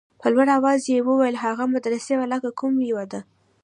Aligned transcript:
په 0.21 0.27
لوړ 0.33 0.47
اواز 0.57 0.81
يې 0.91 1.05
وويل 1.07 1.35
هغه 1.45 1.63
مدرسې 1.73 2.13
والا 2.17 2.37
کوم 2.59 2.73
يو 2.91 2.99
دى. 3.11 3.19